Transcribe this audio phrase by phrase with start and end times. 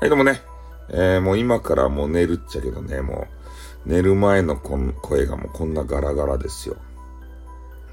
[0.00, 0.40] はい、どうもね。
[0.88, 3.28] えー、もう今からもう寝るっちゃけどね、も
[3.86, 6.78] う、寝る前のこん声がもうこんなガラガラですよ。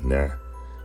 [0.04, 0.32] ね。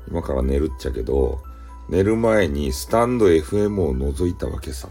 [0.08, 1.40] 今から寝るっちゃけど、
[1.88, 4.88] 寝る前にスタンド FM を覗いたわけさ。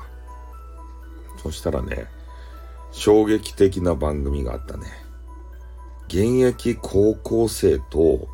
[1.43, 2.05] そしたらね、
[2.93, 4.87] 衝撃的な番組があったね。
[6.07, 8.29] 現役高校生と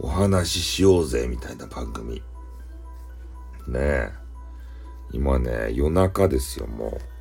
[0.00, 2.16] お話ししようぜみたいな番組。
[3.68, 4.12] ねえ。
[5.12, 7.17] 今ね、夜中ですよ、もう。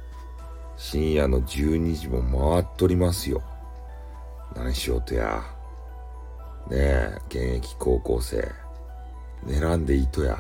[0.78, 2.22] 深夜の12時も
[2.54, 3.42] 回っとりますよ。
[4.56, 5.44] 何しようとや。
[6.70, 8.48] ねえ、現役高校生。
[9.44, 10.38] 寝らんでいいとや。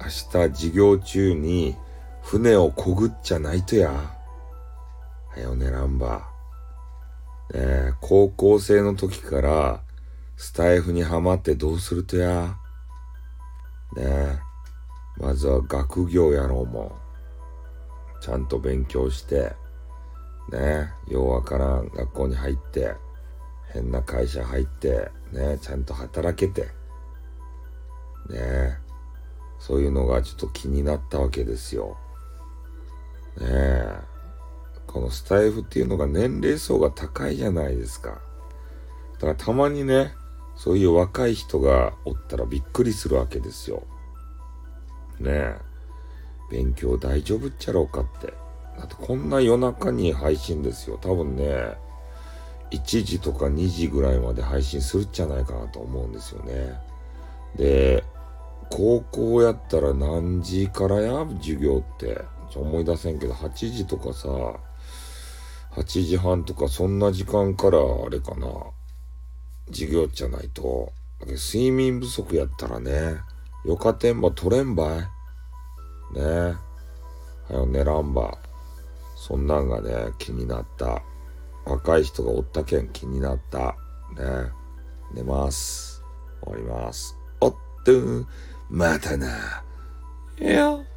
[0.00, 0.12] 明日
[0.54, 1.76] 授業中に
[2.22, 3.92] 船をこぐっちゃないとや。
[3.92, 6.28] はよ寝らんば。
[7.54, 9.80] ねえ、高校生の時から
[10.36, 12.56] スタイフにはまってどうするとや。
[13.94, 14.38] ねえ、
[15.16, 17.09] まずは学業やろうもん。
[18.20, 19.54] ちゃんと勉強して、
[20.50, 22.94] ね、ようわからん学校に入って、
[23.72, 26.68] 変な会社入って、ね、ちゃんと働けて、
[28.28, 28.78] ね、
[29.58, 31.96] そういうのがちょっと気になったわけですよ。
[33.38, 34.00] ねえ、
[34.86, 38.20] このスタイフっていうのが年齢層が高いじゃないですか。
[39.14, 40.14] だからたまにね、
[40.56, 43.84] そういう若い人がおったらびっくりするわけですよ。
[45.20, 45.69] ねえ。
[46.50, 48.34] 勉強大丈夫っちゃろうかって。
[48.78, 50.98] だってこんな夜中に配信ですよ。
[51.00, 51.74] 多分ね、
[52.70, 56.74] 1時とか2時ぐらいまで配信するっちゃないかなと思うんですよね。
[57.56, 58.04] で、
[58.70, 61.26] 高校やったら何時からや？
[61.40, 62.24] 授業って。
[62.50, 64.28] ちょ思い出せんけど、8時とかさ、
[65.72, 68.48] 8時半とかそんな時間からあれかな。
[69.68, 70.92] 授業じゃないと。
[71.20, 73.18] 睡眠不足やったらね、
[73.64, 75.08] よかてんば取れんばい？
[76.12, 76.56] ねは
[77.50, 78.38] よ寝らんば。
[79.16, 81.02] そんなんがね、気になった。
[81.66, 83.76] 若い人がおったけん気になった。
[84.16, 84.50] ね
[85.14, 86.02] 寝ます。
[86.42, 87.16] 終わります。
[87.40, 87.92] おっと、
[88.70, 89.62] またな。
[90.40, 90.89] いや。